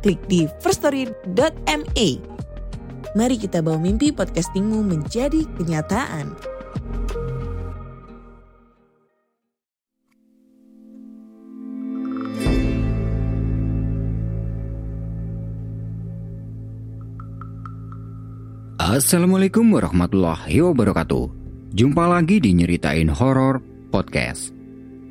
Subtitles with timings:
[0.00, 2.08] klik di firststory.me.
[3.14, 6.34] Mari kita bawa mimpi podcastingmu menjadi kenyataan.
[18.90, 21.24] Assalamualaikum warahmatullahi wabarakatuh.
[21.70, 24.50] Jumpa lagi di Nyeritain Horor Podcast.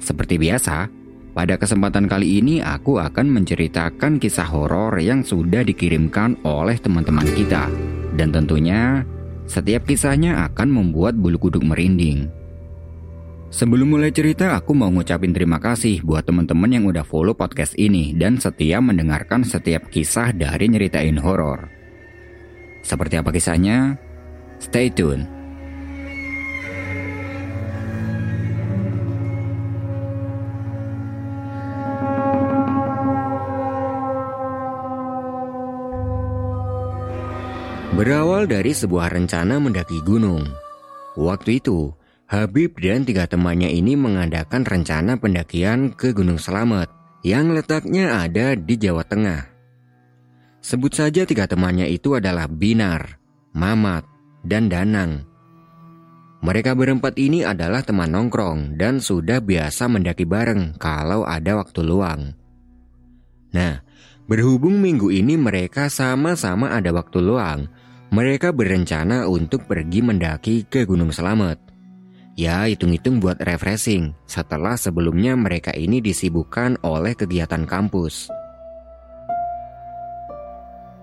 [0.03, 0.98] Seperti biasa,
[1.31, 7.69] pada kesempatan kali ini aku akan menceritakan kisah horor yang sudah dikirimkan oleh teman-teman kita.
[8.17, 9.05] Dan tentunya,
[9.45, 12.29] setiap kisahnya akan membuat bulu kuduk merinding.
[13.49, 18.13] Sebelum mulai cerita, aku mau ngucapin terima kasih buat teman-teman yang udah follow podcast ini
[18.13, 21.65] dan setia mendengarkan setiap kisah dari Nyeritain Horor.
[22.85, 23.97] Seperti apa kisahnya?
[24.61, 25.38] Stay tune.
[37.99, 40.47] Berawal dari sebuah rencana mendaki gunung.
[41.19, 41.91] Waktu itu,
[42.31, 46.87] Habib dan tiga temannya ini mengadakan rencana pendakian ke Gunung Selamet
[47.27, 49.51] yang letaknya ada di Jawa Tengah.
[50.63, 53.19] Sebut saja tiga temannya itu adalah Binar,
[53.51, 54.07] Mamat,
[54.47, 55.27] dan Danang.
[56.39, 62.31] Mereka berempat ini adalah teman nongkrong dan sudah biasa mendaki bareng kalau ada waktu luang.
[63.51, 63.83] Nah,
[64.23, 71.13] berhubung minggu ini mereka sama-sama ada waktu luang, mereka berencana untuk pergi mendaki ke Gunung
[71.13, 71.61] Selamet.
[72.33, 78.31] Ya, hitung-hitung buat refreshing setelah sebelumnya mereka ini disibukkan oleh kegiatan kampus.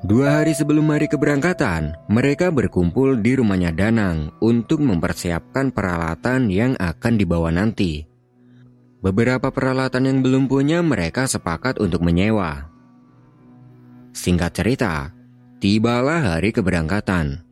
[0.06, 7.14] Dua hari sebelum hari keberangkatan, mereka berkumpul di rumahnya Danang untuk mempersiapkan peralatan yang akan
[7.18, 8.06] dibawa nanti.
[9.02, 12.70] Beberapa peralatan yang belum punya mereka sepakat untuk menyewa.
[14.16, 15.15] Singkat cerita,
[15.58, 17.46] tibalah hari keberangkatan.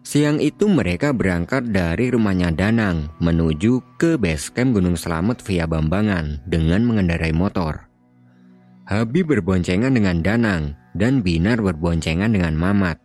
[0.00, 6.40] Siang itu mereka berangkat dari rumahnya Danang menuju ke base camp Gunung Selamet via Bambangan
[6.48, 7.86] dengan mengendarai motor.
[8.88, 12.98] Habib berboncengan dengan Danang dan Binar berboncengan dengan Mamat.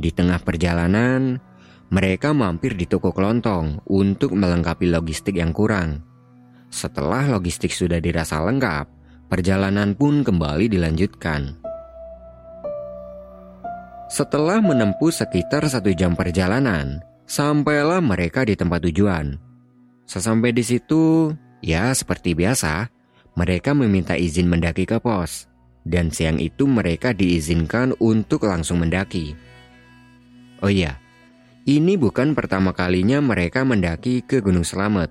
[0.00, 1.38] Di tengah perjalanan,
[1.92, 6.02] mereka mampir di toko kelontong untuk melengkapi logistik yang kurang.
[6.66, 8.90] Setelah logistik sudah dirasa lengkap,
[9.30, 11.65] perjalanan pun kembali dilanjutkan.
[14.06, 19.34] Setelah menempuh sekitar satu jam perjalanan, sampailah mereka di tempat tujuan.
[20.06, 22.86] Sesampai di situ, ya seperti biasa,
[23.34, 25.50] mereka meminta izin mendaki ke pos,
[25.82, 29.34] dan siang itu mereka diizinkan untuk langsung mendaki.
[30.62, 31.02] Oh iya,
[31.66, 35.10] ini bukan pertama kalinya mereka mendaki ke Gunung Selamet.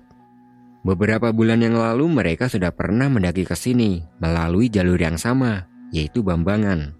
[0.88, 6.24] Beberapa bulan yang lalu mereka sudah pernah mendaki ke sini melalui jalur yang sama, yaitu
[6.24, 6.95] Bambangan.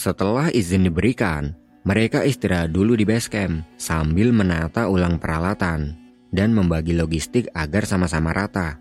[0.00, 1.52] Setelah izin diberikan,
[1.84, 5.92] mereka istirahat dulu di base camp sambil menata ulang peralatan
[6.32, 8.80] dan membagi logistik agar sama-sama rata.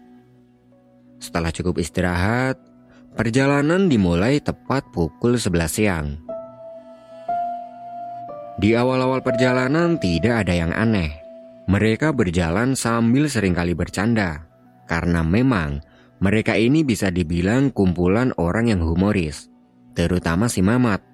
[1.19, 2.55] Setelah cukup istirahat,
[3.19, 6.07] perjalanan dimulai tepat pukul 11 siang.
[8.55, 11.19] Di awal-awal perjalanan tidak ada yang aneh.
[11.67, 14.47] Mereka berjalan sambil sering kali bercanda.
[14.87, 15.83] Karena memang
[16.23, 19.51] mereka ini bisa dibilang kumpulan orang yang humoris.
[19.99, 21.08] Terutama si Mamat.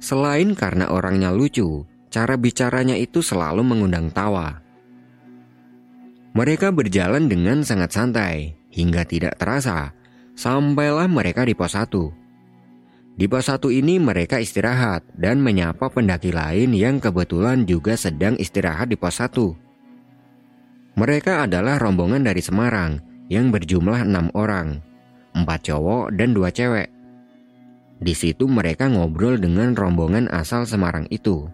[0.00, 4.58] Selain karena orangnya lucu, cara bicaranya itu selalu mengundang tawa.
[6.34, 9.90] Mereka berjalan dengan sangat santai, Hingga tidak terasa,
[10.38, 11.90] sampailah mereka di pos 1.
[13.18, 18.94] Di pos 1 ini mereka istirahat dan menyapa pendaki lain yang kebetulan juga sedang istirahat
[18.94, 20.94] di pos 1.
[20.94, 24.78] Mereka adalah rombongan dari Semarang yang berjumlah enam orang,
[25.34, 26.99] empat cowok dan dua cewek.
[28.00, 31.46] Di situ mereka ngobrol dengan rombongan asal Semarang itu.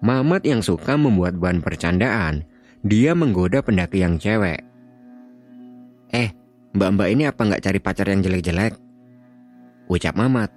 [0.00, 2.44] Mamat yang suka membuat bahan percandaan,
[2.80, 4.66] dia menggoda pendaki yang cewek
[6.14, 6.30] Eh,
[6.76, 8.74] mbak-mbak ini apa nggak cari pacar yang jelek-jelek?
[9.90, 10.50] Ucap Mamat.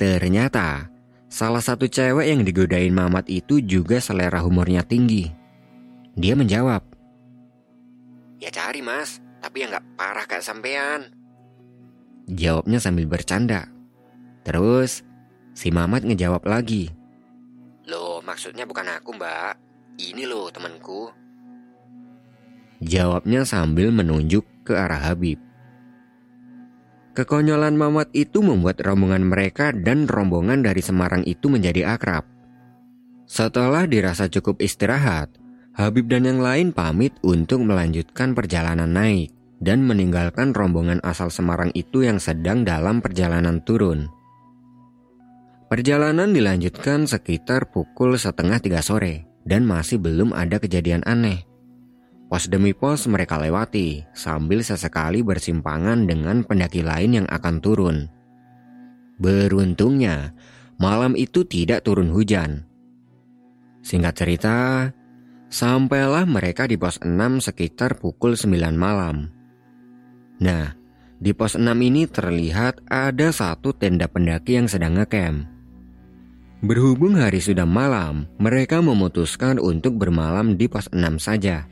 [0.00, 0.88] Ternyata,
[1.28, 5.28] salah satu cewek yang digodain Mamat itu juga selera humornya tinggi.
[6.18, 6.82] Dia menjawab.
[8.40, 11.23] Ya cari mas, tapi yang nggak parah kayak sampean.
[12.24, 13.68] Jawabnya sambil bercanda.
[14.44, 15.04] Terus
[15.52, 16.88] si Mamat ngejawab lagi.
[17.84, 19.60] Loh maksudnya bukan aku mbak.
[20.00, 21.12] Ini loh temanku.
[22.80, 25.36] Jawabnya sambil menunjuk ke arah Habib.
[27.14, 32.26] Kekonyolan Mamat itu membuat rombongan mereka dan rombongan dari Semarang itu menjadi akrab.
[33.28, 35.30] Setelah dirasa cukup istirahat,
[35.78, 39.30] Habib dan yang lain pamit untuk melanjutkan perjalanan naik
[39.64, 44.12] dan meninggalkan rombongan asal Semarang itu yang sedang dalam perjalanan turun.
[45.72, 51.48] Perjalanan dilanjutkan sekitar pukul setengah tiga sore dan masih belum ada kejadian aneh.
[52.28, 57.96] Pos demi pos mereka lewati sambil sesekali bersimpangan dengan pendaki lain yang akan turun.
[59.16, 60.36] Beruntungnya,
[60.76, 62.68] malam itu tidak turun hujan.
[63.84, 64.56] Singkat cerita,
[65.48, 69.43] sampailah mereka di pos 6 sekitar pukul 9 malam.
[70.44, 70.76] Nah,
[71.16, 75.48] di pos 6 ini terlihat ada satu tenda pendaki yang sedang ngecamp.
[76.60, 81.64] Berhubung hari sudah malam, mereka memutuskan untuk bermalam di pos 6 saja.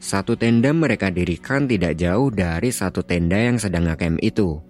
[0.00, 4.64] Satu tenda mereka dirikan tidak jauh dari satu tenda yang sedang ngecamp itu.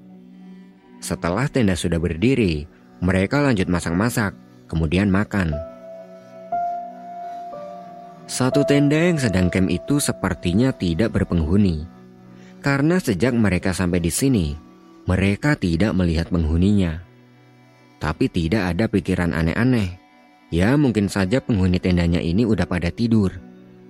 [0.99, 2.67] Setelah tenda sudah berdiri,
[2.99, 4.35] mereka lanjut masak-masak,
[4.67, 5.55] kemudian makan.
[8.27, 11.94] Satu tenda yang sedang camp itu sepertinya tidak berpenghuni.
[12.65, 14.57] Karena sejak mereka sampai di sini,
[15.05, 17.05] mereka tidak melihat penghuninya.
[18.01, 20.01] Tapi tidak ada pikiran aneh-aneh.
[20.49, 23.37] Ya mungkin saja penghuni tendanya ini udah pada tidur.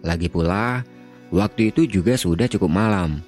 [0.02, 0.82] Lagi pula,
[1.34, 3.18] Waktu itu juga sudah cukup malam.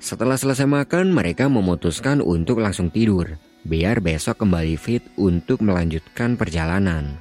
[0.00, 3.36] Setelah selesai makan, mereka memutuskan untuk langsung tidur,
[3.68, 7.20] biar besok kembali fit untuk melanjutkan perjalanan.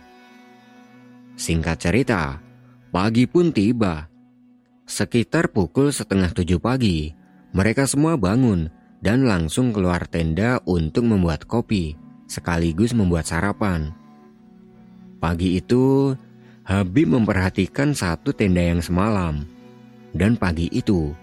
[1.36, 2.39] Singkat cerita,
[2.89, 4.11] pagi pun tiba.
[4.92, 7.16] Sekitar pukul setengah tujuh pagi,
[7.56, 8.68] mereka semua bangun
[9.00, 11.96] dan langsung keluar tenda untuk membuat kopi,
[12.28, 13.96] sekaligus membuat sarapan.
[15.24, 16.12] Pagi itu,
[16.68, 19.48] Habib memperhatikan satu tenda yang semalam,
[20.12, 21.16] dan pagi itu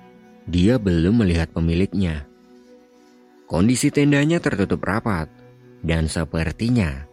[0.48, 2.24] dia belum melihat pemiliknya.
[3.44, 5.28] Kondisi tendanya tertutup rapat,
[5.84, 7.04] dan sepertinya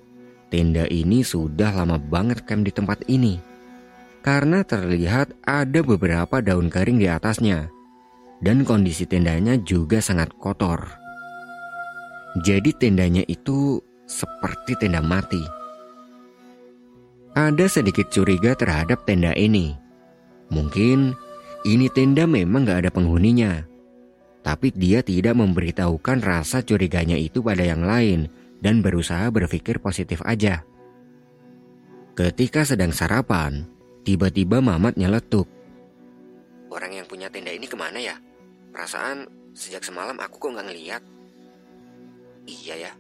[0.48, 3.55] tenda ini sudah lama banget camp di tempat ini.
[4.26, 7.70] Karena terlihat ada beberapa daun kering di atasnya,
[8.42, 10.82] dan kondisi tendanya juga sangat kotor.
[12.42, 13.78] Jadi tendanya itu
[14.10, 15.46] seperti tenda mati.
[17.38, 19.78] Ada sedikit curiga terhadap tenda ini.
[20.50, 21.14] Mungkin
[21.62, 23.62] ini tenda memang gak ada penghuninya.
[24.42, 28.26] Tapi dia tidak memberitahukan rasa curiganya itu pada yang lain
[28.58, 30.66] dan berusaha berpikir positif aja.
[32.18, 33.75] Ketika sedang sarapan,
[34.06, 35.50] tiba-tiba Mamat nyeletuk.
[36.70, 38.16] Orang yang punya tenda ini ke mana ya?
[38.70, 39.26] Perasaan
[39.58, 41.04] sejak semalam aku kok gak ngeliat.
[42.46, 42.92] Iya ya,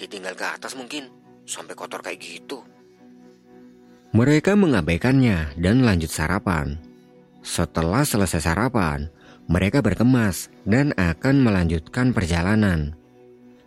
[0.00, 1.12] ditinggal ke atas mungkin,
[1.44, 2.64] sampai kotor kayak gitu.
[4.14, 6.80] Mereka mengabaikannya dan lanjut sarapan.
[7.44, 9.12] Setelah selesai sarapan,
[9.50, 12.96] mereka berkemas dan akan melanjutkan perjalanan.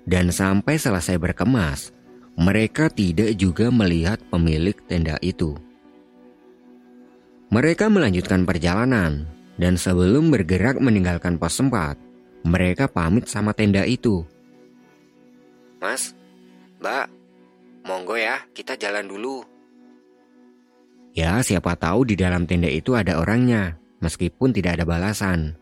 [0.08, 1.92] Dan sampai selesai berkemas,
[2.40, 5.60] mereka tidak juga melihat pemilik tenda itu.
[7.48, 9.24] Mereka melanjutkan perjalanan,
[9.56, 11.96] dan sebelum bergerak meninggalkan pos sempat,
[12.44, 14.28] mereka pamit sama tenda itu.
[15.80, 16.12] Mas,
[16.84, 17.08] Mbak,
[17.88, 19.48] monggo ya, kita jalan dulu.
[21.16, 25.56] Ya, siapa tahu di dalam tenda itu ada orangnya, meskipun tidak ada balasan.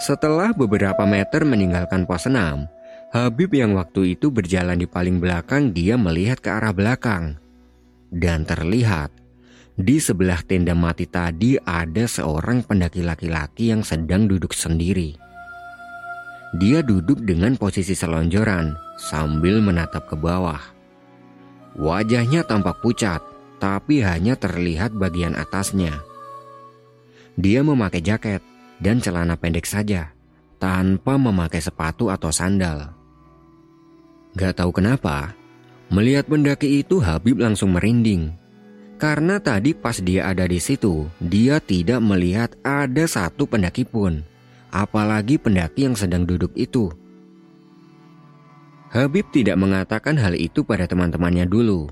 [0.00, 2.34] Setelah beberapa meter meninggalkan pos 6,
[3.10, 7.38] Habib yang waktu itu berjalan di paling belakang dia melihat ke arah belakang.
[8.10, 9.10] Dan terlihat,
[9.80, 15.16] di sebelah tenda mati tadi ada seorang pendaki laki-laki yang sedang duduk sendiri.
[16.60, 20.60] Dia duduk dengan posisi selonjoran sambil menatap ke bawah.
[21.78, 23.22] Wajahnya tampak pucat,
[23.62, 26.02] tapi hanya terlihat bagian atasnya.
[27.38, 28.42] Dia memakai jaket
[28.82, 30.10] dan celana pendek saja,
[30.58, 32.90] tanpa memakai sepatu atau sandal.
[34.34, 35.38] Gak tahu kenapa,
[35.94, 38.39] melihat pendaki itu Habib langsung merinding.
[39.00, 44.20] Karena tadi pas dia ada di situ, dia tidak melihat ada satu pendaki pun,
[44.68, 46.92] apalagi pendaki yang sedang duduk itu.
[48.92, 51.88] Habib tidak mengatakan hal itu pada teman-temannya dulu,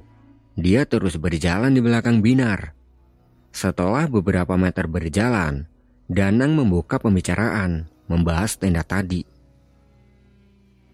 [0.52, 2.76] dia terus berjalan di belakang Binar.
[3.56, 5.64] Setelah beberapa meter berjalan,
[6.08, 9.24] Danang membuka pembicaraan, membahas tenda tadi.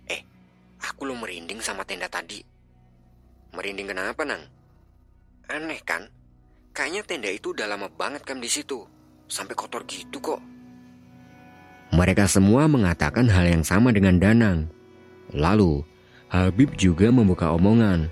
[0.07, 0.23] Eh,
[0.79, 2.39] aku lo merinding sama tenda tadi.
[3.55, 4.64] Merinding kenapa, Nang?
[5.49, 6.09] Aneh kan?
[6.75, 8.83] Kayaknya tenda itu udah lama banget kan di situ.
[9.29, 10.41] Sampai kotor gitu kok.
[11.95, 14.67] Mereka semua mengatakan hal yang sama dengan Danang.
[15.31, 15.87] Lalu,
[16.33, 18.11] Habib juga membuka omongan.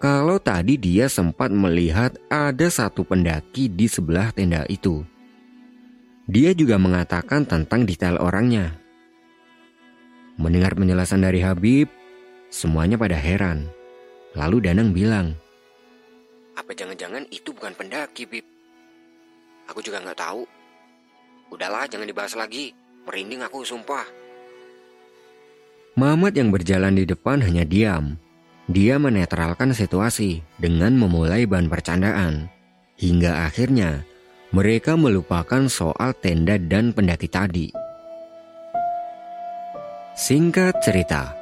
[0.00, 5.04] Kalau tadi dia sempat melihat ada satu pendaki di sebelah tenda itu.
[6.24, 8.80] Dia juga mengatakan tentang detail orangnya.
[10.40, 11.92] Mendengar penjelasan dari Habib,
[12.48, 13.68] semuanya pada heran.
[14.32, 15.36] Lalu Danang bilang,
[16.60, 18.44] Apa jangan-jangan itu bukan pendaki, Bib?
[19.72, 20.44] Aku juga nggak tahu.
[21.48, 22.76] Udahlah, jangan dibahas lagi.
[23.08, 24.04] Merinding aku, sumpah.
[25.96, 28.20] Mamat yang berjalan di depan hanya diam.
[28.68, 32.52] Dia menetralkan situasi dengan memulai bahan percandaan.
[33.00, 34.04] Hingga akhirnya,
[34.52, 37.72] mereka melupakan soal tenda dan pendaki tadi.
[40.12, 41.32] Singkat cerita,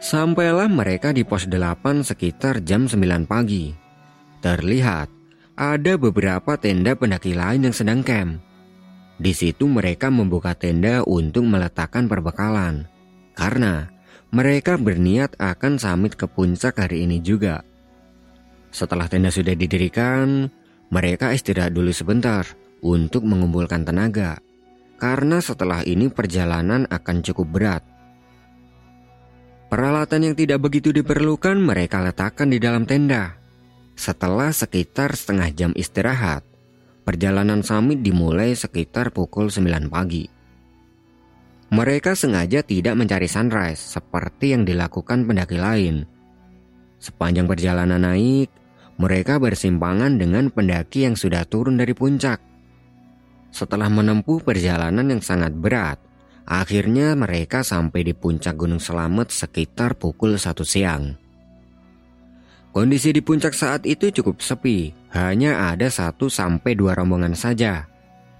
[0.00, 3.83] sampailah mereka di pos 8 sekitar jam 9 pagi.
[4.44, 5.08] Terlihat
[5.56, 8.44] ada beberapa tenda pendaki lain yang sedang camp.
[9.16, 12.84] Di situ mereka membuka tenda untuk meletakkan perbekalan.
[13.32, 13.88] Karena
[14.36, 17.64] mereka berniat akan samit ke puncak hari ini juga.
[18.68, 20.52] Setelah tenda sudah didirikan,
[20.92, 22.44] mereka istirahat dulu sebentar
[22.84, 24.36] untuk mengumpulkan tenaga.
[25.00, 27.82] Karena setelah ini perjalanan akan cukup berat.
[29.72, 33.43] Peralatan yang tidak begitu diperlukan mereka letakkan di dalam tenda.
[33.94, 36.42] Setelah sekitar setengah jam istirahat,
[37.04, 40.24] Perjalanan summit dimulai sekitar pukul 9 pagi.
[41.68, 46.08] Mereka sengaja tidak mencari sunrise seperti yang dilakukan pendaki lain.
[46.96, 48.48] Sepanjang perjalanan naik,
[48.96, 52.40] mereka bersimpangan dengan pendaki yang sudah turun dari puncak.
[53.52, 56.00] Setelah menempuh perjalanan yang sangat berat,
[56.48, 61.23] akhirnya mereka sampai di puncak Gunung Selamet sekitar pukul 1 siang.
[62.74, 67.86] Kondisi di puncak saat itu cukup sepi, hanya ada satu sampai dua rombongan saja.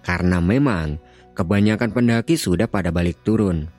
[0.02, 0.98] Karena memang
[1.38, 3.70] kebanyakan pendaki sudah pada balik turun.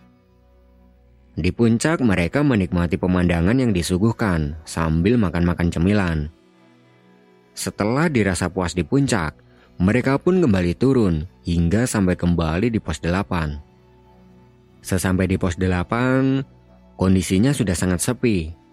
[1.36, 6.32] Di puncak mereka menikmati pemandangan yang disuguhkan sambil makan-makan cemilan.
[7.52, 9.36] Setelah dirasa puas di puncak,
[9.76, 14.80] mereka pun kembali turun hingga sampai kembali di pos 8.
[14.80, 18.64] Sesampai di pos 8, kondisinya sudah sangat sepi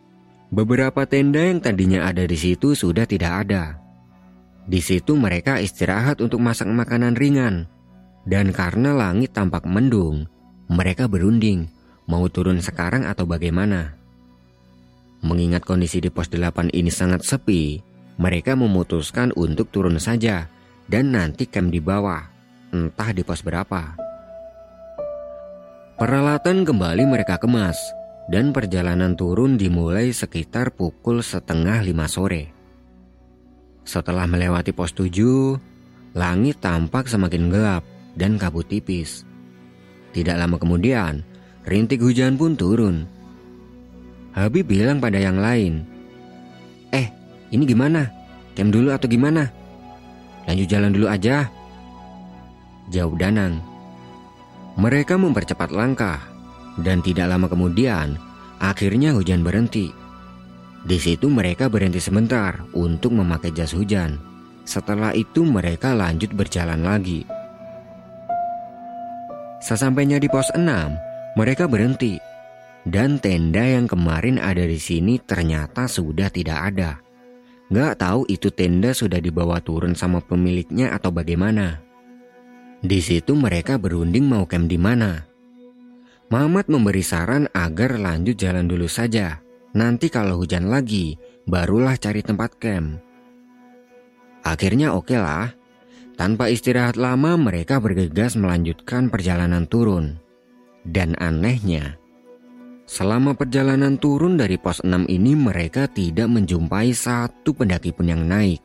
[0.53, 3.81] Beberapa tenda yang tadinya ada di situ sudah tidak ada.
[4.69, 7.65] Di situ mereka istirahat untuk masak makanan ringan.
[8.29, 10.29] Dan karena langit tampak mendung,
[10.69, 11.73] mereka berunding
[12.05, 13.97] mau turun sekarang atau bagaimana.
[15.25, 17.81] Mengingat kondisi di pos 8 ini sangat sepi,
[18.21, 20.53] mereka memutuskan untuk turun saja
[20.85, 22.29] dan nanti camp di bawah,
[22.77, 23.97] entah di pos berapa.
[25.97, 32.55] Peralatan kembali mereka kemas dan perjalanan turun dimulai sekitar pukul setengah lima sore.
[33.83, 35.59] Setelah melewati pos tujuh,
[36.15, 37.83] langit tampak semakin gelap
[38.15, 39.27] dan kabut tipis.
[40.15, 41.27] Tidak lama kemudian,
[41.67, 43.09] rintik hujan pun turun.
[44.33, 45.83] Habib bilang pada yang lain,
[46.93, 47.09] Eh,
[47.49, 48.07] ini gimana?
[48.53, 49.49] Kem dulu atau gimana?
[50.45, 51.49] Lanjut jalan dulu aja.
[52.93, 53.65] Jawab Danang.
[54.77, 56.32] Mereka mempercepat langkah
[56.81, 58.17] dan tidak lama kemudian,
[58.63, 59.93] akhirnya hujan berhenti.
[60.83, 64.19] Di situ mereka berhenti sebentar untuk memakai jas hujan.
[64.63, 67.27] Setelah itu mereka lanjut berjalan lagi.
[69.63, 72.19] Sesampainya di pos 6, mereka berhenti.
[72.83, 76.99] Dan tenda yang kemarin ada di sini ternyata sudah tidak ada.
[77.71, 81.79] Gak tahu itu tenda sudah dibawa turun sama pemiliknya atau bagaimana.
[82.83, 85.32] Di situ mereka berunding mau camp di mana.
[86.33, 89.45] Mamat memberi saran agar lanjut jalan dulu saja.
[89.77, 93.05] Nanti kalau hujan lagi, barulah cari tempat camp.
[94.41, 95.53] Akhirnya oke okay lah.
[96.17, 100.17] Tanpa istirahat lama mereka bergegas melanjutkan perjalanan turun.
[100.89, 102.01] Dan anehnya,
[102.89, 108.65] selama perjalanan turun dari pos 6 ini mereka tidak menjumpai satu pendaki pun yang naik.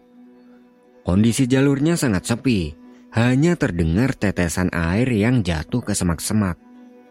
[1.03, 2.71] Kondisi jalurnya sangat sepi,
[3.11, 6.66] hanya terdengar tetesan air yang jatuh ke semak-semak.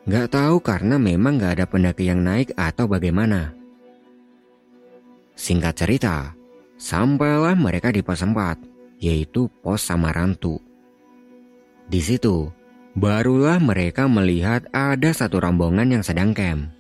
[0.07, 3.51] Gak tahu karena memang gak ada pendaki yang naik atau bagaimana.
[5.35, 6.31] Singkat cerita,
[6.79, 10.63] sampailah mereka di pos 4, yaitu pos Samarantu.
[11.91, 12.55] Di situ,
[12.95, 16.71] barulah mereka melihat ada satu rombongan yang sedang camp.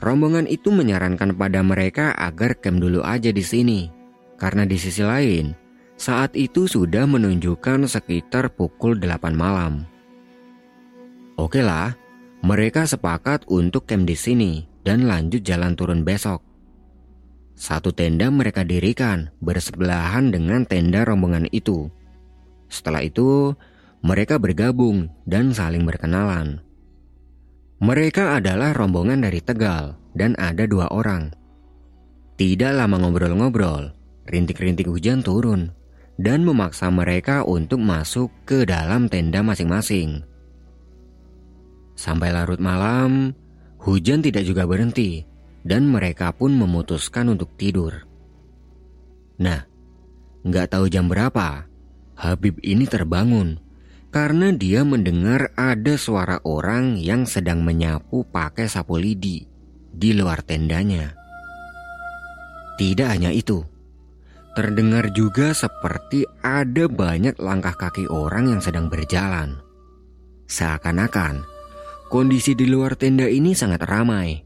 [0.00, 3.88] Rombongan itu menyarankan pada mereka agar camp dulu aja di sini,
[4.36, 5.56] karena di sisi lain,
[5.96, 9.88] saat itu sudah menunjukkan sekitar pukul 8 malam.
[11.40, 11.96] Oke lah,
[12.40, 16.40] mereka sepakat untuk camp di sini dan lanjut jalan turun besok.
[17.52, 21.92] Satu tenda mereka dirikan bersebelahan dengan tenda rombongan itu.
[22.72, 23.52] Setelah itu,
[24.00, 26.64] mereka bergabung dan saling berkenalan.
[27.84, 31.36] Mereka adalah rombongan dari Tegal dan ada dua orang.
[32.40, 33.92] Tidak lama ngobrol-ngobrol,
[34.24, 35.76] rintik-rintik hujan turun
[36.16, 40.29] dan memaksa mereka untuk masuk ke dalam tenda masing-masing.
[42.00, 43.36] Sampai larut malam,
[43.84, 45.20] hujan tidak juga berhenti
[45.68, 48.08] dan mereka pun memutuskan untuk tidur.
[49.36, 49.68] Nah,
[50.40, 51.68] nggak tahu jam berapa,
[52.16, 53.60] Habib ini terbangun
[54.08, 59.44] karena dia mendengar ada suara orang yang sedang menyapu pakai sapu lidi
[59.92, 61.12] di luar tendanya.
[62.80, 63.60] Tidak hanya itu,
[64.56, 69.60] terdengar juga seperti ada banyak langkah kaki orang yang sedang berjalan.
[70.48, 71.59] Seakan-akan
[72.10, 74.42] kondisi di luar tenda ini sangat ramai.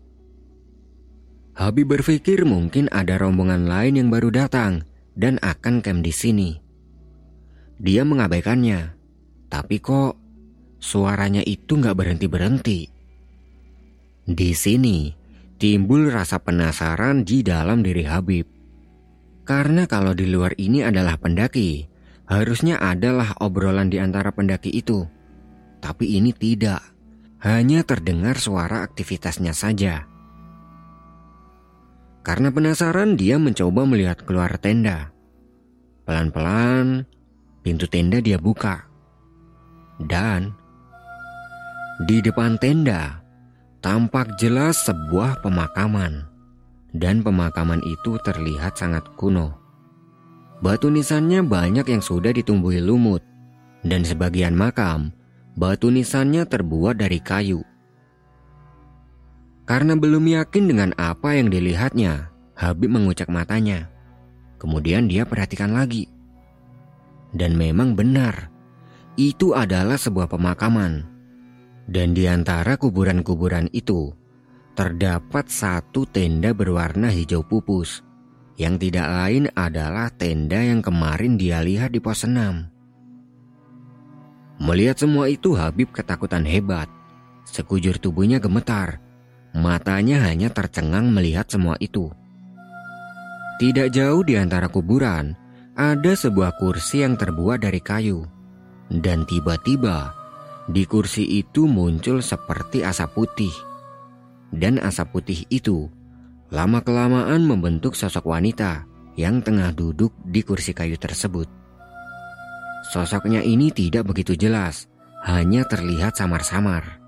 [1.57, 4.85] Habib berpikir mungkin ada rombongan lain yang baru datang
[5.17, 6.51] dan akan camp di sini.
[7.81, 8.95] Dia mengabaikannya
[9.49, 10.19] tapi kok
[10.83, 12.81] suaranya itu nggak berhenti-berhenti.
[14.29, 15.15] Di sini
[15.57, 18.47] timbul rasa penasaran di dalam diri Habib.
[19.45, 21.87] Karena kalau di luar ini adalah pendaki,
[22.27, 25.05] harusnya adalah obrolan di antara pendaki itu.
[25.85, 26.81] Tapi ini tidak,
[27.45, 30.09] hanya terdengar suara aktivitasnya saja.
[32.25, 35.13] Karena penasaran, dia mencoba melihat keluar tenda.
[36.09, 37.05] Pelan-pelan,
[37.61, 38.89] pintu tenda dia buka.
[40.01, 40.57] Dan
[42.09, 43.21] di depan tenda
[43.85, 46.25] tampak jelas sebuah pemakaman.
[46.97, 49.53] Dan pemakaman itu terlihat sangat kuno.
[50.65, 53.21] Batu nisannya banyak yang sudah ditumbuhi lumut.
[53.85, 55.13] Dan sebagian makam,
[55.55, 57.63] batu nisannya terbuat dari kayu.
[59.65, 63.89] Karena belum yakin dengan apa yang dilihatnya, Habib mengucap matanya.
[64.61, 66.07] Kemudian dia perhatikan lagi.
[67.33, 68.53] Dan memang benar,
[69.17, 71.09] itu adalah sebuah pemakaman.
[71.89, 74.13] Dan di antara kuburan-kuburan itu,
[74.77, 78.05] terdapat satu tenda berwarna hijau pupus,
[78.55, 82.74] yang tidak lain adalah tenda yang kemarin dia lihat di pos 6.
[84.63, 86.87] Melihat semua itu Habib ketakutan hebat.
[87.43, 89.03] Sekujur tubuhnya gemetar.
[89.55, 92.11] Matanya hanya tercengang melihat semua itu.
[93.59, 95.35] Tidak jauh di antara kuburan,
[95.79, 98.27] ada sebuah kursi yang terbuat dari kayu.
[98.91, 100.11] Dan tiba-tiba
[100.71, 103.55] di kursi itu muncul seperti asap putih.
[104.55, 105.91] Dan asap putih itu
[106.55, 108.87] lama-kelamaan membentuk sosok wanita
[109.19, 111.64] yang tengah duduk di kursi kayu tersebut.
[112.85, 114.93] Sosoknya ini tidak begitu jelas,
[115.25, 117.01] hanya terlihat samar-samar.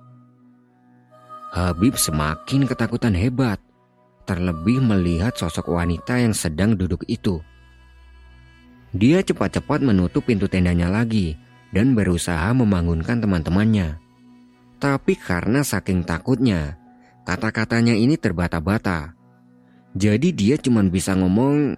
[1.53, 3.61] Habib semakin ketakutan hebat,
[4.25, 7.45] terlebih melihat sosok wanita yang sedang duduk itu.
[8.97, 11.37] Dia cepat-cepat menutup pintu tendanya lagi
[11.77, 14.01] dan berusaha membangunkan teman-temannya.
[14.81, 16.81] Tapi karena saking takutnya,
[17.29, 19.13] kata-katanya ini terbata-bata.
[19.97, 21.77] Jadi dia cuma bisa ngomong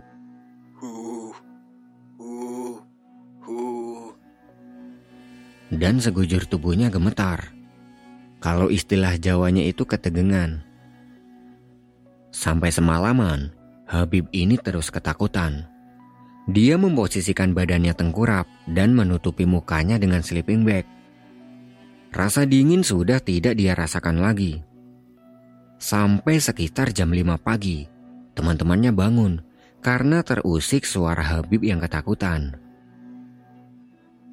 [5.73, 7.53] dan segujur tubuhnya gemetar.
[8.39, 10.63] Kalau istilah Jawanya itu ketegangan.
[12.31, 13.51] Sampai semalaman,
[13.89, 15.67] Habib ini terus ketakutan.
[16.49, 20.87] Dia memposisikan badannya tengkurap dan menutupi mukanya dengan sleeping bag.
[22.09, 24.65] Rasa dingin sudah tidak dia rasakan lagi.
[25.77, 27.85] Sampai sekitar jam 5 pagi,
[28.33, 29.45] teman-temannya bangun
[29.85, 32.57] karena terusik suara Habib yang ketakutan.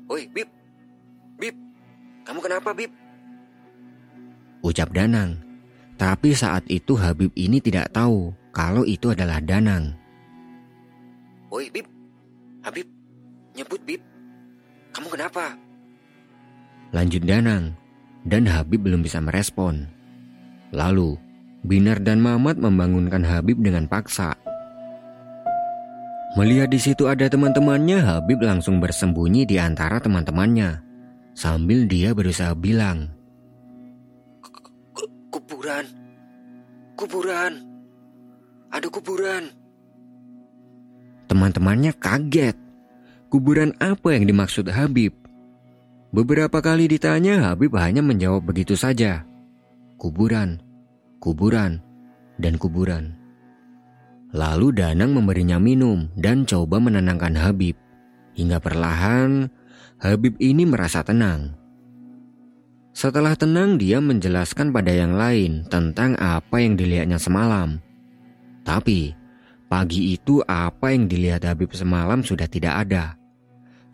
[0.08, 0.32] Bib.
[0.32, 0.50] Bib,
[2.26, 2.92] kamu kenapa, Bib?
[4.66, 5.38] Ucap Danang.
[5.96, 9.96] Tapi saat itu Habib ini tidak tahu kalau itu adalah Danang.
[11.54, 11.88] Woi, Bib.
[12.66, 12.90] Habib,
[13.54, 14.02] nyebut Bib.
[14.92, 15.54] Kamu kenapa?
[16.92, 17.78] Lanjut Danang,
[18.26, 19.86] dan Habib belum bisa merespon.
[20.74, 21.16] Lalu,
[21.66, 24.34] Binar dan Mamat membangunkan Habib dengan paksa.
[26.36, 30.85] Melihat di situ ada teman-temannya, Habib langsung bersembunyi di antara teman-temannya.
[31.36, 33.12] Sambil dia berusaha bilang,
[35.36, 35.84] Kuburan,
[36.96, 37.54] kuburan,
[38.72, 39.52] ada kuburan.
[41.28, 42.56] Teman-temannya kaget.
[43.28, 45.12] Kuburan apa yang dimaksud Habib?
[46.16, 49.28] Beberapa kali ditanya, Habib hanya menjawab begitu saja.
[50.00, 50.64] Kuburan,
[51.20, 51.84] kuburan,
[52.40, 53.12] dan kuburan.
[54.32, 57.76] Lalu Danang memberinya minum dan coba menenangkan Habib.
[58.40, 59.52] Hingga perlahan,
[60.00, 61.56] Habib ini merasa tenang.
[62.96, 67.84] Setelah tenang, dia menjelaskan pada yang lain tentang apa yang dilihatnya semalam.
[68.64, 69.14] Tapi,
[69.66, 73.18] Pagi itu apa yang dilihat Habib semalam sudah tidak ada.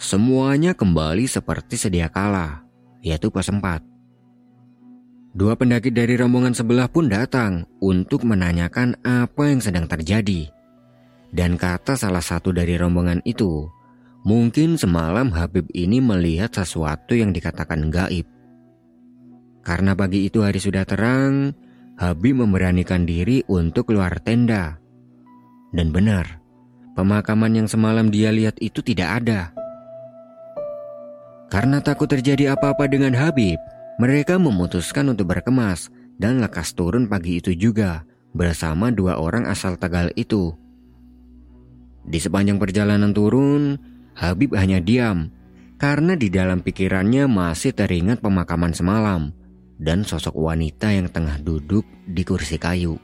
[0.02, 2.66] semuanya kembali seperti sedia kala,
[3.06, 3.86] yaitu pos 4.
[5.38, 10.50] Dua pendaki dari rombongan sebelah pun datang untuk menanyakan apa yang sedang terjadi.
[11.30, 13.70] Dan kata salah satu dari rombongan itu,
[14.22, 18.26] mungkin semalam Habib ini melihat sesuatu yang dikatakan gaib.
[19.62, 21.54] Karena pagi itu hari sudah terang,
[21.98, 24.82] Habib memberanikan diri untuk keluar tenda.
[25.70, 26.42] Dan benar,
[26.98, 29.54] pemakaman yang semalam dia lihat itu tidak ada.
[31.52, 33.60] Karena takut terjadi apa-apa dengan Habib,
[34.02, 40.10] mereka memutuskan untuk berkemas dan lekas turun pagi itu juga bersama dua orang asal Tegal
[40.16, 40.56] itu.
[42.02, 43.78] Di sepanjang perjalanan turun,
[44.22, 45.34] Habib hanya diam
[45.82, 49.34] karena di dalam pikirannya masih teringat pemakaman semalam
[49.82, 53.02] dan sosok wanita yang tengah duduk di kursi kayu.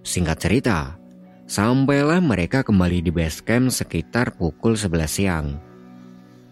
[0.00, 0.96] Singkat cerita,
[1.44, 5.60] sampailah mereka kembali di base camp sekitar pukul 11 siang.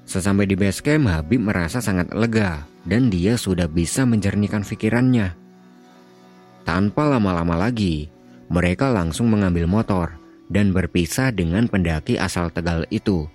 [0.05, 5.33] Sesampai di base camp, Habib merasa sangat lega dan dia sudah bisa menjernihkan pikirannya.
[6.69, 8.13] Tanpa lama-lama lagi,
[8.53, 13.27] mereka langsung mengambil motor dan berpisah dengan pendaki asal Tegal itu.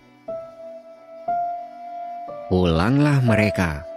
[2.52, 3.88] Pulanglah mereka.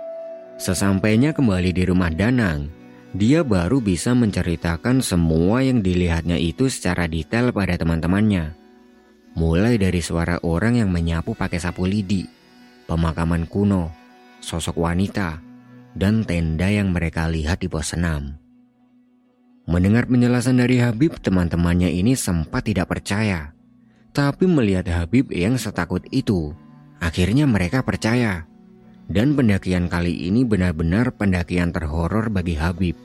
[0.54, 2.70] Sesampainya kembali di rumah Danang,
[3.10, 8.54] dia baru bisa menceritakan semua yang dilihatnya itu secara detail pada teman-temannya.
[9.34, 12.22] Mulai dari suara orang yang menyapu pakai sapu lidi,
[12.86, 13.90] pemakaman kuno,
[14.38, 15.42] sosok wanita,
[15.98, 18.43] dan tenda yang mereka lihat di pos senam.
[19.64, 23.56] Mendengar penjelasan dari Habib, teman-temannya ini sempat tidak percaya.
[24.12, 26.52] Tapi melihat Habib yang setakut itu,
[27.00, 28.44] akhirnya mereka percaya.
[29.08, 32.96] Dan pendakian kali ini benar-benar pendakian terhoror bagi Habib.